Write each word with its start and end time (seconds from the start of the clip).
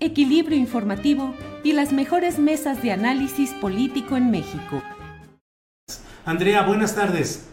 equilibrio 0.00 0.56
informativo 0.56 1.34
y 1.62 1.72
las 1.72 1.92
mejores 1.92 2.38
mesas 2.38 2.82
de 2.82 2.92
análisis 2.92 3.52
político 3.52 4.16
en 4.16 4.30
México. 4.30 4.82
Andrea, 6.24 6.62
buenas 6.62 6.94
tardes. 6.94 7.48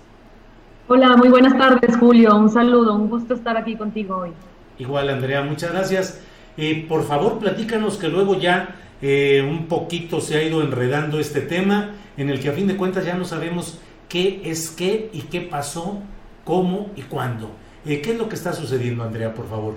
Hola, 0.88 1.18
muy 1.18 1.28
buenas 1.28 1.58
tardes, 1.58 1.98
Julio. 1.98 2.36
Un 2.36 2.50
saludo, 2.50 2.96
un 2.96 3.10
gusto 3.10 3.34
estar 3.34 3.58
aquí 3.58 3.76
contigo 3.76 4.18
hoy. 4.18 4.32
Igual, 4.80 5.10
Andrea, 5.10 5.42
muchas 5.42 5.72
gracias. 5.72 6.22
Eh, 6.56 6.86
por 6.88 7.04
favor, 7.04 7.40
platícanos 7.40 7.98
que 7.98 8.08
luego 8.08 8.40
ya 8.40 8.76
eh, 9.02 9.46
un 9.48 9.68
poquito 9.68 10.22
se 10.22 10.38
ha 10.38 10.44
ido 10.44 10.62
enredando 10.62 11.20
este 11.20 11.42
tema, 11.42 11.92
en 12.16 12.30
el 12.30 12.40
que 12.40 12.50
a 12.50 12.54
fin 12.54 12.68
de 12.68 12.78
cuentas 12.78 13.06
ya 13.06 13.16
no 13.16 13.26
sabemos 13.26 13.80
qué 14.08 14.42
es 14.46 14.70
qué 14.70 15.10
y 15.12 15.24
qué 15.24 15.42
pasó, 15.42 16.00
cómo 16.46 16.90
y 16.96 17.02
cuándo. 17.02 17.52
Eh, 17.86 18.02
¿Qué 18.02 18.12
es 18.12 18.18
lo 18.18 18.30
que 18.30 18.36
está 18.36 18.54
sucediendo, 18.54 19.04
Andrea, 19.04 19.34
por 19.34 19.48
favor? 19.48 19.76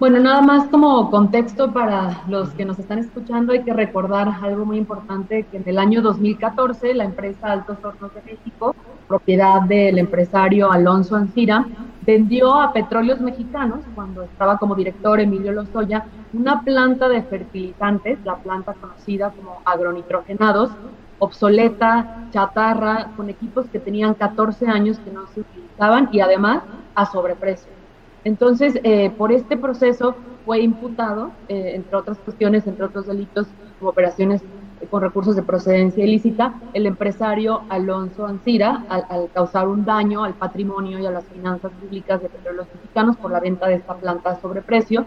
Bueno, 0.00 0.18
nada 0.18 0.42
más 0.42 0.66
como 0.70 1.08
contexto 1.08 1.72
para 1.72 2.24
los 2.26 2.50
que 2.50 2.64
nos 2.64 2.80
están 2.80 2.98
escuchando, 2.98 3.52
hay 3.52 3.62
que 3.62 3.72
recordar 3.72 4.28
algo 4.42 4.64
muy 4.64 4.76
importante, 4.76 5.44
que 5.44 5.56
en 5.56 5.62
el 5.66 5.78
año 5.78 6.02
2014 6.02 6.94
la 6.94 7.04
empresa 7.04 7.52
Altos 7.52 7.78
Hornos 7.82 8.12
de 8.12 8.22
México, 8.22 8.74
propiedad 9.06 9.62
del 9.62 9.98
empresario 9.98 10.72
Alonso 10.72 11.14
Ancira, 11.14 11.64
vendió 12.02 12.60
a 12.60 12.72
Petróleos 12.72 13.20
Mexicanos, 13.20 13.80
cuando 13.94 14.24
estaba 14.24 14.58
como 14.58 14.74
director 14.74 15.20
Emilio 15.20 15.52
Lozoya, 15.52 16.06
una 16.32 16.62
planta 16.62 17.08
de 17.08 17.22
fertilizantes, 17.22 18.18
la 18.24 18.34
planta 18.36 18.74
conocida 18.74 19.30
como 19.30 19.60
agronitrogenados, 19.64 20.72
obsoleta, 21.20 22.26
chatarra, 22.32 23.12
con 23.16 23.30
equipos 23.30 23.70
que 23.70 23.78
tenían 23.78 24.14
14 24.14 24.66
años 24.66 24.98
que 24.98 25.12
no 25.12 25.28
se 25.28 25.42
utilizaban 25.42 26.08
y 26.10 26.18
además 26.18 26.64
a 26.96 27.06
sobreprecio. 27.06 27.83
Entonces, 28.24 28.78
eh, 28.82 29.10
por 29.10 29.32
este 29.32 29.56
proceso 29.56 30.16
fue 30.44 30.60
imputado, 30.60 31.30
eh, 31.48 31.72
entre 31.74 31.96
otras 31.96 32.18
cuestiones, 32.18 32.66
entre 32.66 32.84
otros 32.84 33.06
delitos, 33.06 33.46
como 33.78 33.90
operaciones 33.90 34.42
con 34.90 35.02
recursos 35.02 35.36
de 35.36 35.42
procedencia 35.42 36.04
ilícita, 36.04 36.54
el 36.72 36.86
empresario 36.86 37.62
Alonso 37.68 38.26
Ancira, 38.26 38.84
al, 38.88 39.30
causar 39.32 39.68
un 39.68 39.84
daño 39.84 40.24
al 40.24 40.34
patrimonio 40.34 40.98
y 40.98 41.06
a 41.06 41.10
las 41.10 41.24
finanzas 41.24 41.72
públicas 41.72 42.20
de 42.20 42.28
petróleos 42.28 42.66
mexicanos 42.74 43.16
por 43.16 43.30
la 43.30 43.40
venta 43.40 43.66
de 43.66 43.74
esta 43.76 43.94
planta 43.94 44.30
a 44.30 44.40
sobreprecio. 44.40 45.06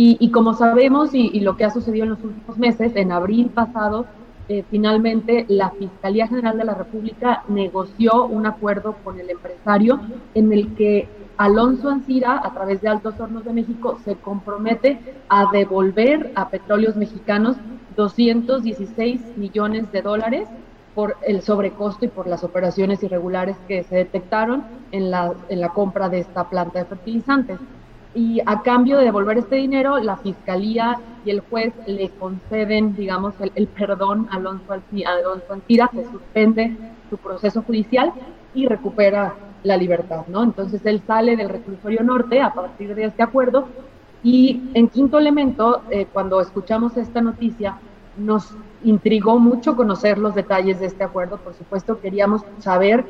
Y, 0.00 0.30
como 0.30 0.54
sabemos, 0.54 1.12
y, 1.12 1.28
y, 1.32 1.40
lo 1.40 1.56
que 1.56 1.64
ha 1.64 1.70
sucedido 1.70 2.04
en 2.04 2.10
los 2.10 2.22
últimos 2.22 2.56
meses, 2.56 2.94
en 2.94 3.10
abril 3.10 3.50
pasado, 3.50 4.06
eh, 4.48 4.64
finalmente 4.70 5.44
la 5.48 5.70
Fiscalía 5.70 6.26
General 6.26 6.56
de 6.56 6.64
la 6.64 6.74
República 6.74 7.44
negoció 7.48 8.24
un 8.24 8.46
acuerdo 8.46 8.96
con 9.04 9.20
el 9.20 9.28
empresario 9.28 10.00
en 10.34 10.52
el 10.52 10.74
que 10.74 11.06
Alonso 11.36 11.90
Ancira, 11.90 12.40
a 12.42 12.52
través 12.52 12.80
de 12.80 12.88
Altos 12.88 13.20
Hornos 13.20 13.44
de 13.44 13.52
México, 13.52 13.98
se 14.04 14.16
compromete 14.16 14.98
a 15.28 15.50
devolver 15.52 16.32
a 16.34 16.48
petróleos 16.48 16.96
mexicanos 16.96 17.56
216 17.94 19.36
millones 19.36 19.92
de 19.92 20.02
dólares 20.02 20.48
por 20.94 21.16
el 21.26 21.42
sobrecosto 21.42 22.06
y 22.06 22.08
por 22.08 22.26
las 22.26 22.42
operaciones 22.42 23.02
irregulares 23.02 23.56
que 23.68 23.84
se 23.84 23.96
detectaron 23.96 24.64
en 24.92 25.12
en 25.48 25.60
la 25.60 25.68
compra 25.68 26.08
de 26.08 26.20
esta 26.20 26.48
planta 26.48 26.80
de 26.80 26.86
fertilizantes. 26.86 27.60
Y 28.14 28.40
a 28.46 28.62
cambio 28.62 28.98
de 28.98 29.04
devolver 29.04 29.38
este 29.38 29.56
dinero, 29.56 29.98
la 29.98 30.16
fiscalía 30.16 30.98
y 31.24 31.30
el 31.30 31.40
juez 31.40 31.72
le 31.86 32.08
conceden, 32.10 32.96
digamos, 32.96 33.34
el, 33.54 33.66
perdón 33.68 34.28
a 34.30 34.36
Alonso, 34.36 34.72
Alonso 34.72 35.52
Ancira, 35.52 35.90
se 35.94 36.04
suspende 36.10 36.76
su 37.10 37.18
proceso 37.18 37.62
judicial 37.62 38.12
y 38.54 38.66
recupera 38.66 39.34
la 39.62 39.76
libertad, 39.76 40.24
¿no? 40.28 40.42
Entonces 40.42 40.84
él 40.84 41.02
sale 41.06 41.36
del 41.36 41.48
reclusorio 41.48 42.02
norte 42.02 42.40
a 42.40 42.52
partir 42.52 42.94
de 42.94 43.04
este 43.04 43.22
acuerdo 43.22 43.68
y 44.22 44.70
en 44.74 44.88
quinto 44.88 45.18
elemento, 45.18 45.82
eh, 45.90 46.06
cuando 46.12 46.40
escuchamos 46.40 46.96
esta 46.96 47.20
noticia, 47.20 47.78
nos 48.16 48.52
intrigó 48.82 49.38
mucho 49.38 49.76
conocer 49.76 50.18
los 50.18 50.34
detalles 50.34 50.80
de 50.80 50.86
este 50.86 51.04
acuerdo, 51.04 51.36
por 51.36 51.54
supuesto 51.54 52.00
queríamos 52.00 52.42
saber 52.58 53.04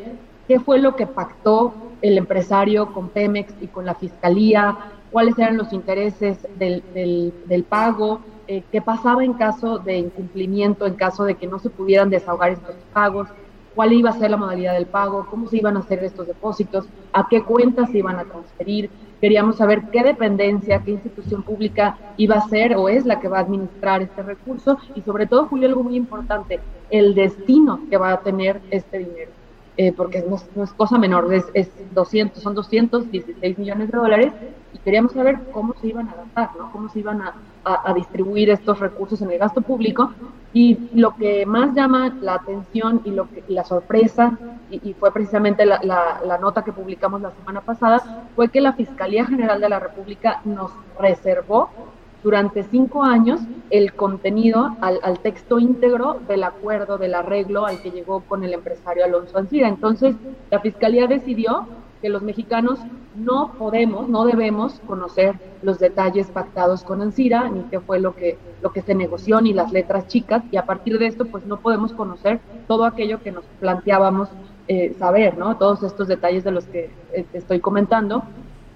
qué 0.46 0.60
fue 0.60 0.78
lo 0.78 0.96
que 0.96 1.06
pactó 1.06 1.72
el 2.02 2.18
empresario 2.18 2.92
con 2.92 3.08
Pemex 3.08 3.54
y 3.60 3.66
con 3.66 3.84
la 3.84 3.94
fiscalía, 3.94 4.76
cuáles 5.10 5.38
eran 5.38 5.56
los 5.56 5.72
intereses 5.72 6.38
del, 6.58 6.82
del, 6.94 7.64
pago, 7.64 8.20
eh, 8.46 8.62
qué 8.70 8.80
pasaba 8.80 9.24
en 9.24 9.34
caso 9.34 9.78
de 9.78 9.98
incumplimiento, 9.98 10.86
en 10.86 10.94
caso 10.94 11.24
de 11.24 11.34
que 11.34 11.46
no 11.46 11.58
se 11.58 11.70
pudieran 11.70 12.10
desahogar 12.10 12.52
estos 12.52 12.76
pagos, 12.92 13.28
cuál 13.74 13.92
iba 13.92 14.10
a 14.10 14.18
ser 14.18 14.30
la 14.30 14.36
modalidad 14.36 14.74
del 14.74 14.86
pago, 14.86 15.26
cómo 15.30 15.46
se 15.48 15.58
iban 15.58 15.76
a 15.76 15.80
hacer 15.80 16.02
estos 16.02 16.26
depósitos, 16.26 16.86
a 17.12 17.28
qué 17.28 17.44
cuentas 17.44 17.90
se 17.90 17.98
iban 17.98 18.18
a 18.18 18.24
transferir. 18.24 18.90
Queríamos 19.20 19.56
saber 19.56 19.82
qué 19.92 20.02
dependencia, 20.02 20.82
qué 20.82 20.92
institución 20.92 21.42
pública 21.42 21.96
iba 22.16 22.36
a 22.36 22.48
ser 22.48 22.76
o 22.76 22.88
es 22.88 23.06
la 23.06 23.20
que 23.20 23.28
va 23.28 23.38
a 23.38 23.42
administrar 23.42 24.02
este 24.02 24.22
recurso 24.22 24.78
y 24.94 25.02
sobre 25.02 25.26
todo, 25.26 25.46
Julio, 25.46 25.68
algo 25.68 25.84
muy 25.84 25.96
importante, 25.96 26.60
el 26.90 27.14
destino 27.14 27.80
que 27.88 27.96
va 27.96 28.12
a 28.12 28.20
tener 28.20 28.60
este 28.70 28.98
dinero. 28.98 29.37
Eh, 29.80 29.92
porque 29.92 30.24
no, 30.28 30.64
es 30.64 30.72
cosa 30.72 30.98
menor, 30.98 31.32
es, 31.32 31.44
es 31.54 31.70
200, 31.94 32.42
son 32.42 32.52
216 32.56 33.58
millones 33.58 33.92
de 33.92 33.96
dólares 33.96 34.32
y 34.72 34.78
queríamos 34.78 35.12
saber 35.12 35.38
cómo 35.52 35.72
se 35.80 35.86
iban 35.86 36.08
a 36.08 36.16
gastar, 36.16 36.50
¿no? 36.58 36.72
cómo 36.72 36.88
se 36.88 36.98
iban 36.98 37.22
a, 37.22 37.34
a, 37.62 37.94
distribuir 37.94 38.50
estos 38.50 38.80
recursos 38.80 39.22
en 39.22 39.30
el 39.30 39.38
gasto 39.38 39.60
público. 39.60 40.12
Y 40.52 40.90
lo 40.94 41.14
que 41.14 41.46
más 41.46 41.76
llama 41.76 42.12
la 42.20 42.34
atención 42.34 43.02
y, 43.04 43.12
lo 43.12 43.28
que, 43.28 43.44
la 43.46 43.62
sorpresa, 43.62 44.36
y, 44.68 44.94
fue 44.94 45.12
precisamente 45.12 45.64
la, 45.64 45.78
la, 45.84 46.38
nota 46.38 46.64
que 46.64 46.72
publicamos 46.72 47.20
la 47.20 47.30
semana 47.30 47.60
pasada, 47.60 48.26
fue 48.34 48.48
que 48.48 48.60
la 48.60 48.72
Fiscalía 48.72 49.26
General 49.26 49.60
de 49.60 49.68
la 49.68 49.78
República 49.78 50.40
nos 50.44 50.72
reservó 50.98 51.70
durante 52.22 52.62
cinco 52.64 53.04
años 53.04 53.40
el 53.70 53.92
contenido 53.94 54.76
al, 54.80 54.98
al, 55.02 55.20
texto 55.20 55.58
íntegro 55.58 56.18
del 56.26 56.42
acuerdo, 56.44 56.98
del 56.98 57.14
arreglo 57.14 57.66
al 57.66 57.80
que 57.80 57.90
llegó 57.90 58.20
con 58.20 58.44
el 58.44 58.52
empresario 58.52 59.04
Alonso 59.04 59.38
Ancira. 59.38 59.68
Entonces, 59.68 60.16
la 60.50 60.60
Fiscalía 60.60 61.06
decidió 61.06 61.66
que 62.00 62.08
los 62.08 62.22
mexicanos 62.22 62.78
no 63.16 63.52
podemos, 63.58 64.08
no 64.08 64.24
debemos 64.24 64.80
conocer 64.86 65.36
los 65.62 65.78
detalles 65.78 66.28
pactados 66.28 66.84
con 66.84 67.02
Ancira, 67.02 67.48
ni 67.48 67.62
qué 67.64 67.80
fue 67.80 67.98
lo 67.98 68.14
que, 68.14 68.38
lo 68.62 68.72
que 68.72 68.82
se 68.82 68.94
negoció, 68.94 69.40
ni 69.40 69.52
las 69.52 69.72
letras 69.72 70.06
chicas, 70.06 70.42
y 70.52 70.56
a 70.56 70.66
partir 70.66 70.98
de 70.98 71.06
esto, 71.06 71.26
pues 71.26 71.44
no 71.46 71.58
podemos 71.60 71.92
conocer 71.92 72.40
todo 72.66 72.84
aquello 72.84 73.20
que 73.22 73.32
nos 73.32 73.44
planteábamos 73.60 74.28
eh, 74.68 74.94
saber, 74.98 75.36
¿no? 75.36 75.56
Todos 75.56 75.82
estos 75.82 76.08
detalles 76.08 76.44
de 76.44 76.50
los 76.50 76.66
que 76.66 76.90
eh, 77.12 77.24
estoy 77.32 77.60
comentando. 77.60 78.22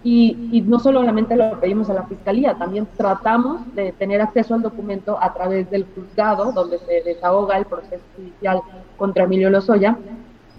Y, 0.05 0.49
y, 0.51 0.63
no 0.63 0.81
solamente 0.81 1.37
lo 1.37 1.61
pedimos 1.61 1.89
a 1.89 1.95
la 1.95 2.03
Fiscalía, 2.05 2.55
también 2.55 2.89
tratamos 2.97 3.61
de 3.75 3.93
tener 3.93 4.21
acceso 4.21 4.55
al 4.55 4.63
documento 4.63 5.17
a 5.21 5.33
través 5.33 5.71
del 5.71 5.87
juzgado, 5.95 6.51
donde 6.53 6.79
se 6.79 7.03
desahoga 7.03 7.57
el 7.57 7.67
proceso 7.67 8.03
judicial 8.17 8.63
contra 8.97 9.25
Emilio 9.25 9.49
Lozoya. 9.49 9.97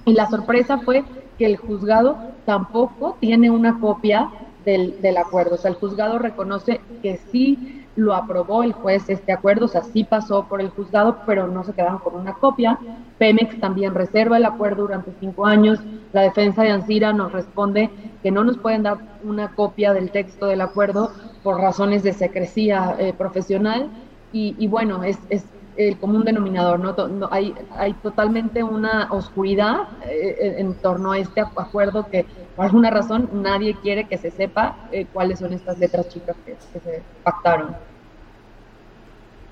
Y 0.06 0.14
la 0.14 0.30
sorpresa 0.30 0.78
fue 0.80 1.04
que 1.38 1.46
el 1.46 1.58
juzgado 1.58 2.18
tampoco 2.46 3.18
tiene 3.20 3.50
una 3.50 3.80
copia 3.80 4.30
del, 4.66 5.18
acuerdo. 5.18 5.56
O 5.56 5.58
sea, 5.58 5.72
el 5.72 5.78
juzgado 5.78 6.20
reconoce 6.20 6.82
que 7.02 7.18
sí 7.32 7.86
lo 7.96 8.16
aprobó 8.16 8.64
el 8.64 8.74
juez 8.74 9.08
este 9.10 9.32
acuerdo, 9.32 9.66
o 9.66 9.68
sea, 9.68 9.84
sí 9.84 10.04
pasó 10.04 10.46
por 10.46 10.62
el 10.62 10.70
juzgado, 10.70 11.18
pero 11.28 11.48
no 11.48 11.64
se 11.64 11.74
quedaron 11.74 12.00
con 12.00 12.16
una 12.16 12.34
copia. 12.34 12.80
Pemex 13.20 13.60
también 13.60 13.94
reserva 13.94 14.38
el 14.38 14.46
acuerdo 14.46 14.84
durante 14.84 15.12
cinco 15.20 15.46
años. 15.46 15.80
La 16.12 16.22
defensa 16.22 16.64
de 16.64 16.72
Ansira 16.72 17.14
nos 17.14 17.32
responde 17.32 17.90
que 18.24 18.32
no 18.32 18.44
nos 18.46 18.58
pueden 18.58 18.84
dar 18.84 18.98
una 19.24 19.54
copia 19.54 19.94
del 19.94 20.10
texto 20.10 20.48
del 20.48 20.62
acuerdo 20.62 21.12
por 21.44 21.60
razones 21.60 22.02
de 22.04 22.14
secrecía 22.14 22.96
eh, 22.98 23.14
profesional. 23.16 23.90
Y, 24.36 24.66
bueno, 24.66 25.04
es, 25.04 25.20
es, 25.30 25.46
el 25.78 26.00
común 26.00 26.24
denominador, 26.24 26.80
¿no? 26.80 27.30
hay, 27.30 27.54
hay 27.78 27.94
totalmente 27.94 28.64
una 28.64 29.10
oscuridad 29.12 29.90
eh, 30.08 30.56
en 30.58 30.74
torno 30.76 31.12
a 31.12 31.20
este 31.20 31.42
acuerdo 31.42 32.08
que 32.10 32.26
por 32.56 32.66
alguna 32.66 32.90
razón 32.90 33.30
nadie 33.32 33.76
quiere 33.76 34.08
que 34.08 34.18
se 34.18 34.32
sepa 34.32 34.88
eh, 34.92 35.06
cuáles 35.14 35.38
son 35.38 35.54
estas 35.54 35.78
letras 35.78 36.10
chicas 36.10 36.36
que, 36.46 36.56
se 36.80 37.04
pactaron. 37.24 37.76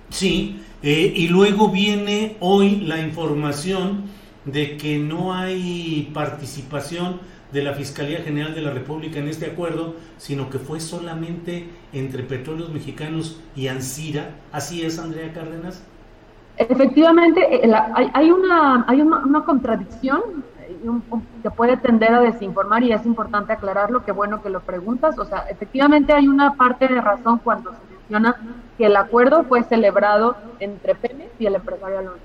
Sí, 0.09 0.63
y 0.81 1.27
luego 1.27 1.69
viene 1.69 2.37
hoy 2.39 2.81
la 2.81 2.99
información 2.99 4.05
de 4.45 4.77
que 4.77 4.97
no 4.97 5.33
hay 5.33 6.09
participación 6.13 7.19
de 7.51 7.63
la 7.63 7.73
Fiscalía 7.73 8.19
General 8.19 8.55
de 8.55 8.61
la 8.61 8.71
República 8.71 9.19
en 9.19 9.27
este 9.27 9.47
acuerdo, 9.47 9.95
sino 10.17 10.49
que 10.49 10.59
fue 10.59 10.79
solamente 10.79 11.69
entre 11.93 12.23
Petróleos 12.23 12.69
Mexicanos 12.71 13.41
y 13.55 13.67
Ansira. 13.67 14.31
¿Así 14.51 14.83
es, 14.83 14.99
Andrea 14.99 15.33
Cárdenas? 15.33 15.83
Efectivamente, 16.57 17.65
eh, 17.65 17.71
hay, 18.13 18.31
una, 18.31 18.85
hay 18.87 19.01
una 19.01 19.43
contradicción 19.43 20.43
que 21.43 21.51
puede 21.51 21.77
tender 21.77 22.13
a 22.13 22.21
desinformar 22.21 22.83
y 22.83 22.91
es 22.91 23.05
importante 23.05 23.53
aclararlo, 23.53 24.03
qué 24.03 24.11
bueno 24.11 24.41
que 24.41 24.49
lo 24.49 24.61
preguntas. 24.61 25.17
O 25.19 25.25
sea, 25.25 25.45
efectivamente 25.49 26.13
hay 26.13 26.27
una 26.27 26.53
parte 26.53 26.87
de 26.87 27.01
razón 27.01 27.39
cuando 27.43 27.71
se 27.71 27.79
menciona 27.93 28.35
que 28.77 28.85
el 28.85 28.95
acuerdo 28.95 29.43
fue 29.43 29.63
celebrado 29.63 30.35
entre 30.59 30.95
Pemex 30.95 31.29
y 31.39 31.45
el 31.45 31.55
empresario 31.55 31.99
Alonso 31.99 32.19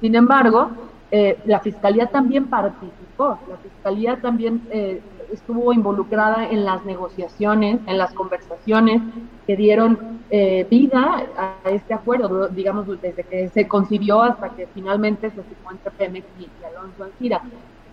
Sin 0.00 0.14
embargo, 0.14 0.70
eh, 1.14 1.38
la 1.44 1.60
Fiscalía 1.60 2.06
también 2.06 2.46
participó, 2.46 3.38
la 3.46 3.58
Fiscalía 3.58 4.16
también 4.22 4.62
eh, 4.70 5.02
estuvo 5.30 5.74
involucrada 5.74 6.48
en 6.48 6.64
las 6.64 6.86
negociaciones, 6.86 7.80
en 7.86 7.98
las 7.98 8.14
conversaciones 8.14 9.02
que 9.46 9.54
dieron 9.54 10.22
eh, 10.30 10.66
vida 10.70 11.26
a 11.36 11.68
este 11.68 11.92
acuerdo, 11.92 12.48
digamos, 12.48 12.86
desde 13.02 13.24
que 13.24 13.50
se 13.50 13.68
concibió 13.68 14.22
hasta 14.22 14.48
que 14.56 14.66
finalmente 14.68 15.28
se 15.28 15.42
firmó 15.42 15.72
entre 15.72 15.90
Pemex 15.90 16.26
y, 16.40 16.48
Alonso 16.64 17.04
Ancira. 17.04 17.42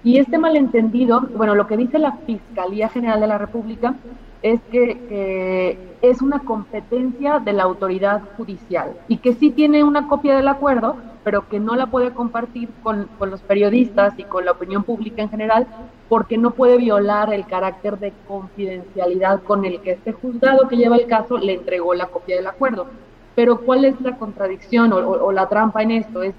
Y 0.01 0.17
este 0.17 0.37
malentendido, 0.37 1.19
bueno, 1.35 1.55
lo 1.55 1.67
que 1.67 1.75
dice 1.75 1.99
la 1.99 2.13
Fiscalía 2.25 2.87
General 2.87 3.19
de 3.19 3.27
la 3.27 3.37
República 3.37 3.95
es 4.41 4.61
que 4.71 5.77
es 6.01 6.21
una 6.21 6.39
competencia 6.39 7.39
de 7.39 7.53
la 7.53 7.63
autoridad 7.63 8.21
judicial 8.37 8.93
y 9.07 9.17
que 9.17 9.33
sí 9.33 9.51
tiene 9.51 9.83
una 9.83 10.07
copia 10.07 10.35
del 10.35 10.47
acuerdo, 10.47 10.95
pero 11.23 11.47
que 11.49 11.59
no 11.59 11.75
la 11.75 11.87
puede 11.87 12.11
compartir 12.11 12.69
con, 12.81 13.09
con, 13.19 13.29
los 13.29 13.41
periodistas 13.41 14.17
y 14.17 14.23
con 14.23 14.45
la 14.45 14.51
opinión 14.51 14.83
pública 14.83 15.21
en 15.21 15.29
general, 15.29 15.67
porque 16.07 16.37
no 16.37 16.51
puede 16.51 16.77
violar 16.77 17.33
el 17.33 17.45
carácter 17.45 17.99
de 17.99 18.13
confidencialidad 18.27 19.43
con 19.43 19.65
el 19.65 19.81
que 19.81 19.91
este 19.91 20.13
juzgado 20.13 20.67
que 20.67 20.77
lleva 20.77 20.95
el 20.95 21.07
caso 21.07 21.37
le 21.37 21.53
entregó 21.53 21.93
la 21.93 22.07
copia 22.07 22.37
del 22.37 22.47
acuerdo. 22.47 22.87
Pero 23.35 23.61
¿cuál 23.61 23.85
es 23.85 23.99
la 24.01 24.17
contradicción 24.17 24.91
o, 24.91 25.31
la 25.31 25.47
trampa 25.47 25.83
en 25.83 25.91
esto? 25.91 26.23
Es, 26.23 26.35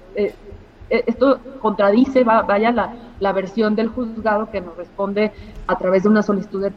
esto 0.91 1.39
contradice, 1.61 2.23
vaya, 2.23 2.71
la, 2.71 2.93
la, 3.19 3.31
versión 3.31 3.75
del 3.75 3.87
juzgado 3.87 4.51
que 4.51 4.61
nos 4.61 4.75
responde 4.75 5.31
a 5.67 5.77
través 5.77 6.03
de 6.03 6.09
una 6.09 6.21
solicitud 6.21 6.61
de, 6.61 6.71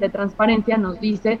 de 0.00 0.08
transparencia, 0.08 0.76
nos 0.78 0.98
dice 1.00 1.38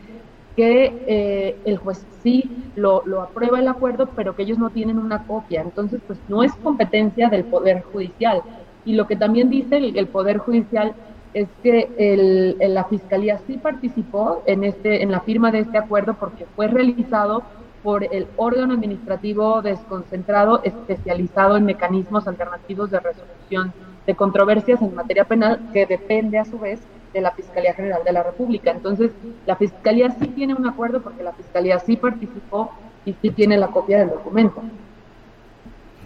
que 0.56 1.04
eh, 1.06 1.56
el 1.64 1.78
juez 1.78 2.04
sí 2.22 2.50
lo, 2.76 3.02
lo, 3.06 3.22
aprueba 3.22 3.58
el 3.58 3.68
acuerdo, 3.68 4.08
pero 4.14 4.36
que 4.36 4.42
ellos 4.42 4.58
no 4.58 4.70
tienen 4.70 4.98
una 4.98 5.24
copia. 5.24 5.62
Entonces, 5.62 6.00
pues 6.06 6.18
no 6.28 6.42
es 6.42 6.52
competencia 6.56 7.28
del 7.28 7.44
Poder 7.44 7.82
Judicial. 7.82 8.42
Y 8.84 8.94
lo 8.94 9.06
que 9.06 9.16
también 9.16 9.48
dice 9.48 9.76
el, 9.78 10.06
Poder 10.08 10.38
Judicial 10.38 10.94
es 11.34 11.48
que 11.62 11.88
el, 11.96 12.74
la 12.74 12.84
Fiscalía 12.84 13.40
sí 13.46 13.56
participó 13.56 14.42
en, 14.46 14.64
este, 14.64 15.02
en 15.02 15.10
la 15.10 15.20
firma 15.20 15.50
de 15.50 15.60
este 15.60 15.78
acuerdo 15.78 16.14
porque 16.14 16.46
fue 16.56 16.68
realizado 16.68 17.42
por 17.82 18.04
el 18.04 18.26
órgano 18.36 18.74
administrativo 18.74 19.62
desconcentrado 19.62 20.62
especializado 20.62 21.56
en 21.56 21.64
mecanismos 21.64 22.28
alternativos 22.28 22.90
de 22.90 23.00
resolución 23.00 23.72
de 24.06 24.14
controversias 24.14 24.82
en 24.82 24.94
materia 24.94 25.24
penal, 25.24 25.60
que 25.72 25.86
depende 25.86 26.38
a 26.38 26.44
su 26.44 26.58
vez 26.58 26.80
de 27.12 27.20
la 27.20 27.32
Fiscalía 27.32 27.74
General 27.74 28.02
de 28.04 28.12
la 28.12 28.22
República. 28.22 28.70
Entonces, 28.70 29.10
la 29.46 29.56
Fiscalía 29.56 30.10
sí 30.18 30.28
tiene 30.28 30.54
un 30.54 30.66
acuerdo 30.66 31.02
porque 31.02 31.22
la 31.22 31.32
Fiscalía 31.32 31.78
sí 31.78 31.96
participó 31.96 32.70
y 33.04 33.14
sí 33.20 33.30
tiene 33.30 33.56
la 33.56 33.68
copia 33.68 33.98
del 33.98 34.10
documento. 34.10 34.62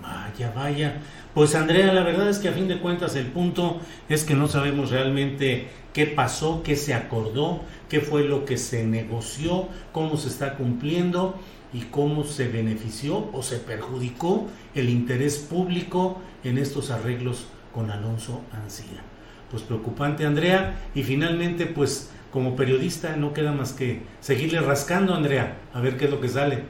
Vaya, 0.03 0.53
vaya. 0.55 0.97
Pues 1.35 1.55
Andrea, 1.55 1.93
la 1.93 2.03
verdad 2.03 2.29
es 2.29 2.39
que 2.39 2.49
a 2.49 2.53
fin 2.53 2.69
de 2.69 2.79
cuentas 2.79 3.15
el 3.17 3.27
punto 3.27 3.81
es 4.09 4.25
que 4.25 4.35
no 4.35 4.49
sabemos 4.49 4.91
realmente 4.91 5.69
qué 5.93 6.07
pasó, 6.07 6.63
qué 6.63 6.77
se 6.77 6.95
acordó, 6.95 7.61
qué 7.89 8.01
fue 8.01 8.25
lo 8.25 8.45
que 8.45 8.57
se 8.57 8.87
negoció, 8.87 9.69
cómo 9.93 10.17
se 10.17 10.29
está 10.29 10.55
cumpliendo 10.55 11.39
y 11.77 11.83
cómo 11.91 12.25
se 12.25 12.49
benefició 12.49 13.31
o 13.33 13.43
se 13.43 13.59
perjudicó 13.59 14.47
el 14.75 14.89
interés 14.89 15.37
público 15.39 16.19
en 16.43 16.59
estos 16.59 16.91
arreglos 16.91 17.47
con 17.73 17.91
Alonso 17.91 18.41
Ancira 18.53 19.03
pues 19.51 19.63
preocupante, 19.63 20.27
Andrea. 20.27 20.75
Y 20.95 21.03
finalmente, 21.03 21.67
pues 21.67 22.11
como 22.33 22.57
periodista 22.57 23.17
no 23.17 23.33
queda 23.33 23.53
más 23.53 23.73
que 23.73 24.03
seguirle 24.21 24.61
rascando, 24.61 25.15
Andrea, 25.15 25.57
a 25.73 25.81
ver 25.81 25.97
qué 25.97 26.07
es 26.07 26.11
lo 26.11 26.21
que 26.21 26.29
sale. 26.29 26.65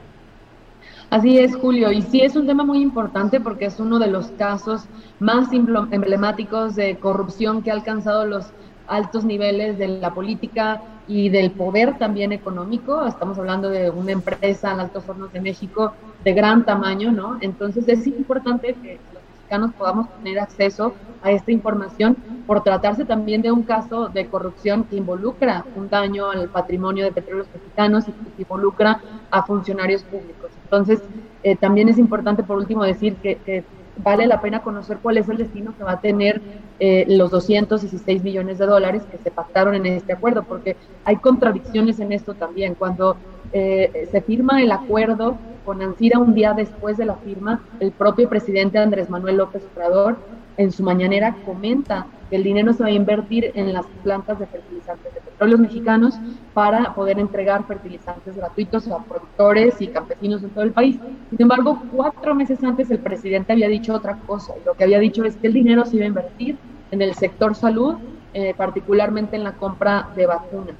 Así 1.09 1.39
es, 1.39 1.55
Julio, 1.55 1.91
y 1.91 2.01
sí 2.01 2.21
es 2.21 2.35
un 2.35 2.47
tema 2.47 2.65
muy 2.65 2.81
importante 2.81 3.39
porque 3.39 3.65
es 3.65 3.79
uno 3.79 3.97
de 3.97 4.07
los 4.07 4.27
casos 4.31 4.83
más 5.19 5.49
emblemáticos 5.53 6.75
de 6.75 6.97
corrupción 6.97 7.61
que 7.61 7.71
ha 7.71 7.75
alcanzado 7.75 8.25
los 8.25 8.47
altos 8.87 9.23
niveles 9.23 9.77
de 9.77 9.87
la 9.87 10.13
política 10.13 10.81
y 11.07 11.29
del 11.29 11.51
poder 11.51 11.97
también 11.97 12.31
económico. 12.31 13.05
Estamos 13.05 13.37
hablando 13.37 13.69
de 13.69 13.89
una 13.89 14.11
empresa, 14.11 14.71
Altos 14.71 15.07
Hornos 15.07 15.31
de 15.31 15.41
México, 15.41 15.93
de 16.23 16.33
gran 16.33 16.65
tamaño, 16.65 17.11
¿no? 17.11 17.37
Entonces 17.41 17.87
es 17.87 18.05
importante 18.07 18.73
que 18.73 18.99
mexicanos 19.47 19.71
podamos 19.77 20.09
tener 20.17 20.39
acceso 20.39 20.93
a 21.23 21.31
esta 21.31 21.51
información 21.51 22.17
por 22.45 22.63
tratarse 22.63 23.05
también 23.05 23.41
de 23.41 23.51
un 23.51 23.63
caso 23.63 24.09
de 24.09 24.27
corrupción 24.27 24.83
que 24.83 24.97
involucra 24.97 25.65
un 25.75 25.89
daño 25.89 26.29
al 26.29 26.49
patrimonio 26.49 27.05
de 27.05 27.13
petróleos 27.13 27.47
mexicanos 27.53 28.07
y 28.09 28.11
que 28.11 28.41
involucra 28.41 28.99
a 29.31 29.43
funcionarios 29.43 30.03
públicos. 30.03 30.51
Entonces, 30.63 31.01
eh, 31.43 31.55
también 31.55 31.87
es 31.87 31.97
importante, 31.97 32.43
por 32.43 32.57
último, 32.57 32.83
decir 32.83 33.15
que, 33.15 33.63
vale 34.03 34.27
la 34.27 34.41
pena 34.41 34.61
conocer 34.61 34.99
cuál 35.01 35.17
es 35.17 35.29
el 35.29 35.37
destino 35.37 35.75
que 35.77 35.83
va 35.83 35.93
a 35.93 36.01
tener 36.01 36.41
eh, 36.79 37.05
los 37.07 37.31
216 37.31 38.23
millones 38.23 38.57
de 38.57 38.65
dólares 38.65 39.03
que 39.09 39.17
se 39.17 39.31
pactaron 39.31 39.75
en 39.75 39.85
este 39.85 40.13
acuerdo, 40.13 40.43
porque 40.43 40.75
hay 41.03 41.17
contradicciones 41.17 41.99
en 41.99 42.11
esto 42.11 42.33
también. 42.33 42.75
Cuando 42.75 43.17
eh, 43.53 44.07
se 44.11 44.21
firma 44.21 44.61
el 44.61 44.71
acuerdo 44.71 45.37
con 45.65 45.81
Ancira 45.81 46.19
un 46.19 46.33
día 46.33 46.53
después 46.53 46.97
de 46.97 47.05
la 47.05 47.15
firma, 47.15 47.61
el 47.79 47.91
propio 47.91 48.29
presidente 48.29 48.77
Andrés 48.77 49.09
Manuel 49.09 49.37
López 49.37 49.63
Obrador 49.75 50.17
en 50.57 50.71
su 50.71 50.83
mañanera 50.83 51.35
comenta 51.45 52.07
que 52.29 52.35
el 52.35 52.43
dinero 52.43 52.73
se 52.73 52.83
va 52.83 52.89
a 52.89 52.91
invertir 52.91 53.51
en 53.53 53.71
las 53.73 53.85
plantas 54.03 54.39
de 54.39 54.47
fertilizantes 54.47 55.13
de 55.13 55.21
petróleos 55.21 55.59
mexicanos 55.59 56.15
para 56.53 56.93
poder 56.93 57.19
entregar 57.19 57.65
fertilizantes 57.65 58.35
gratuitos 58.35 58.87
a 58.87 58.97
productores 59.03 59.79
y 59.81 59.87
campesinos 59.87 60.43
en 60.43 60.49
todo 60.49 60.63
el 60.63 60.71
país. 60.71 60.97
Sin 61.29 61.41
embargo, 61.41 61.81
cuatro 61.95 62.35
meses 62.35 62.63
antes 62.63 62.91
el 62.91 62.99
presidente 62.99 63.53
había 63.53 63.69
dicho 63.69 63.93
otra 63.93 64.17
cosa. 64.25 64.53
lo 64.65 64.73
que 64.73 64.83
había 64.83 64.99
dicho 64.99 65.23
es 65.23 65.35
que 65.37 65.47
el 65.47 65.53
dinero 65.53 65.85
se 65.85 65.95
iba 65.97 66.05
a 66.05 66.09
invertir 66.09 66.57
en 66.91 67.01
el 67.01 67.13
sector 67.13 67.55
salud, 67.55 67.95
eh, 68.33 68.53
particularmente 68.57 69.35
en 69.35 69.43
la 69.43 69.53
compra 69.53 70.09
de 70.15 70.25
vacunas 70.25 70.75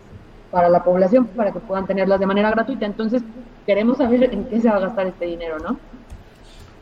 para 0.52 0.70
la 0.70 0.84
población 0.84 1.28
para 1.28 1.52
que 1.52 1.60
puedan 1.60 1.86
tenerlas 1.86 2.20
de 2.20 2.26
manera 2.26 2.50
gratuita. 2.50 2.86
Entonces, 2.86 3.24
queremos 3.66 3.98
saber 3.98 4.34
en 4.34 4.46
qué 4.46 4.60
se 4.60 4.70
va 4.70 4.78
a 4.78 4.80
gastar 4.80 5.08
este 5.08 5.26
dinero, 5.26 5.60
¿no? 5.60 5.78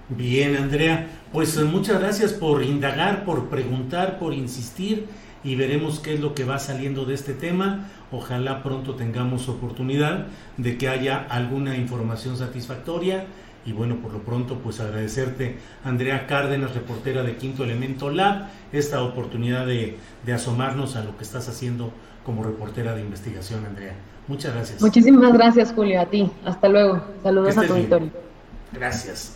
Bien, 0.10 0.56
Andrea, 0.56 1.08
pues 1.34 1.58
eh, 1.58 1.64
muchas 1.64 2.00
gracias 2.00 2.34
por 2.34 2.64
indagar, 2.64 3.26
por 3.26 3.50
preguntar, 3.50 4.20
por 4.20 4.34
insistir 4.34 5.08
y 5.44 5.56
veremos 5.56 6.00
qué 6.00 6.14
es 6.14 6.20
lo 6.20 6.36
que 6.36 6.44
va 6.44 6.60
saliendo 6.60 7.06
de 7.06 7.16
este 7.16 7.34
tema. 7.34 7.88
Ojalá 8.12 8.62
pronto 8.62 8.96
tengamos 8.96 9.50
oportunidad 9.50 10.28
de 10.58 10.78
que 10.78 10.90
haya 10.90 11.18
alguna 11.18 11.76
información 11.76 12.38
satisfactoria. 12.38 13.26
Y 13.66 13.72
bueno, 13.72 13.96
por 13.96 14.14
lo 14.14 14.20
pronto, 14.20 14.60
pues 14.60 14.80
agradecerte, 14.80 15.58
Andrea 15.84 16.28
Cárdenas, 16.28 16.76
reportera 16.76 17.24
de 17.24 17.36
Quinto 17.36 17.64
Elemento 17.64 18.12
Lab, 18.12 18.50
esta 18.72 19.02
oportunidad 19.02 19.66
de, 19.66 19.98
de 20.24 20.34
asomarnos 20.34 20.96
a 20.96 21.04
lo 21.04 21.18
que 21.18 21.24
estás 21.24 21.50
haciendo 21.50 21.92
como 22.24 22.44
reportera 22.44 22.94
de 22.94 23.02
investigación, 23.02 23.66
Andrea. 23.66 23.94
Muchas 24.28 24.54
gracias. 24.54 24.82
Muchísimas 24.82 25.34
gracias, 25.34 25.74
Julio, 25.74 26.00
a 26.00 26.06
ti. 26.06 26.30
Hasta 26.44 26.70
luego. 26.70 27.02
Saludos 27.24 27.58
a 27.58 27.66
tu 27.66 27.74
auditorio. 27.74 28.12
Gracias. 28.72 29.36